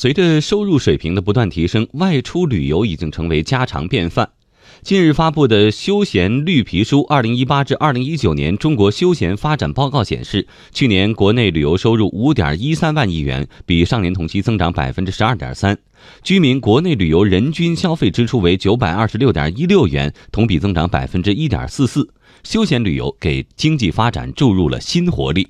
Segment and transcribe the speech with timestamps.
[0.00, 4.30] 随着收入水平的不断提升，外出旅游已经成为家常便饭。
[4.80, 15.76] 近日发布的《休闲绿皮书（二零一八至二零一九年中国休闲发展报告）》显示，去年国内旅游收入五点一三万亿元，比上年同期增长百分之十二点三。
[16.22, 22.08] 居民国内旅游人均消费支出为九百二十六点一六元，同比增长百分之一点四四。
[22.42, 25.48] 休闲旅游给经济发展注入了新活力。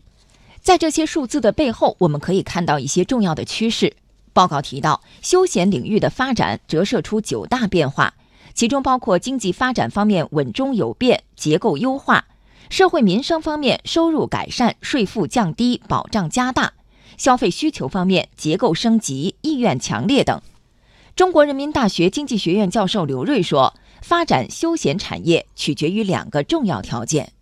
[0.60, 3.92] 在这些数字的背后，我们可以看到一些重要的趋势。
[4.40, 8.14] 报告提到，休闲领域的发展折射出九大变化。
[8.54, 12.24] 其中包括经济发展方面稳中有变、结构优化；
[12.70, 16.72] 社会民生方面收入改善、税负降低、保障加大；
[17.18, 20.40] 消费需求方面结构升级、意愿强烈等。
[21.14, 27.34] 中国人民大学经济学院教授刘锐说：“发展休闲产业取决于两个重要条件。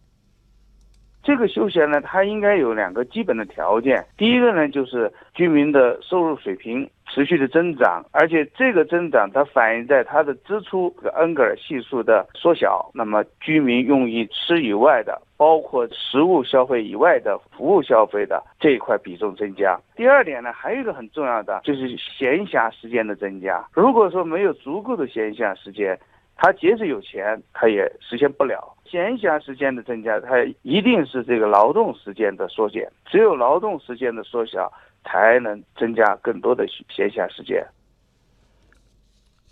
[1.28, 4.02] 这个休闲呢，它应该有两个基本的条件。
[4.16, 12.90] 第一个呢，就是居民的收入水平。”持续的增长，而且这个增长它反映在它的支出这个恩格尔系数的缩小。
[12.92, 19.80] 那么居民用于吃以外的，包括食物消费以外的服务消费的这一块比重增加。
[19.96, 23.66] 第二点呢，还有一个很重要的就是闲暇时间的增加。
[23.72, 25.98] 如果说没有足够的闲暇时间，
[26.38, 30.18] 他即使有钱，他也实现不了闲暇时间的增加。
[30.20, 34.72] 它一定是这个劳动时间的缩减，只有劳动时间的缩小。
[35.04, 37.64] 才能增加更多的闲暇时间。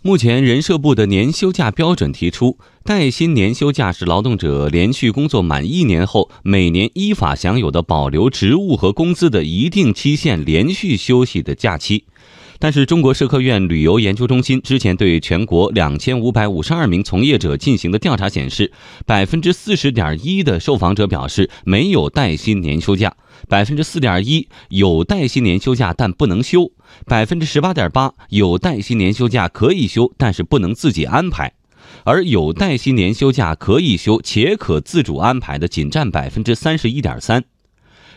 [0.03, 12.05] 目前，人社部的年休假标准提出，带薪年休假是劳动者连续工作满一年后，每年依法享有的保留职务和工资的一定期限连续休息的假期。
[12.59, 18.71] 但是，中国社科院旅游研究中心之前对全国两千五百五十二名从业者进行的调查显示，
[19.05, 23.15] 百分之四十点一的受访者表示没有带薪年休假，
[23.47, 26.71] 百分之四点一有带薪年休假但不能休，
[27.05, 31.53] 百分之十八点八有带薪年休假可以休，但是不能自己安排，
[32.03, 37.43] 而有带薪年休假可以休且可自主安排的仅占百分之三十一点三。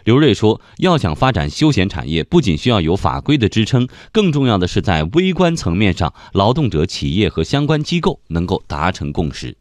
[0.04, 9.56] 刘锐说：“要想发展休闲产业，不仅需要有法规的支撑，更重要的是在微观层面上，劳动者、企业和相关机构能够达成共识。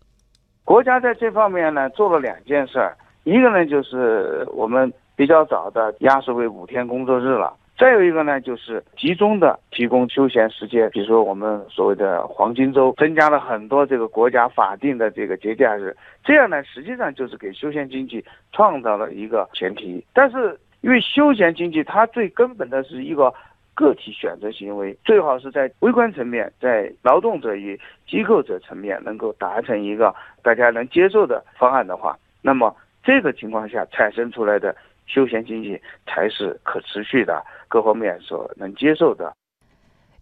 [0.64, 20.04] 国家在这方面呢做了两件事儿，一个呢就是我们比较早的压缩为五天工作日了。”再有一个呢，就是集中的提供休闲时间，比如说我们所谓的黄金周，增加了很多这个国家法定的这个节假日，这样呢，实际上就是给休闲经济创造了一个前提。
[20.12, 23.34] 但是，因为休闲经济它最根本的是一个
[23.74, 30.14] 个体选择行为，最好是在微观层面，在劳动者与机构者层面能够达成一个
[30.44, 34.76] 大家能接受的方案的话，那么这个情况下产生出来的。
[35.10, 39.34] 休闲经济才是可持续的，各方面所能接受的。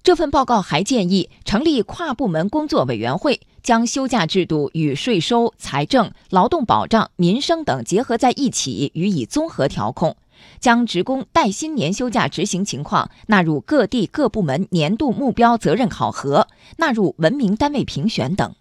[0.02, 10.14] 这份报告还建议成立跨部门工作委员会，将休假制度与税收、财政、劳动保障、民生等结合在一起，予以综合调控；
[10.62, 16.48] 将职工带薪年休假执行情况纳入各地各部门年度目标责任考核，
[16.78, 18.56] 纳入文明单位评选等。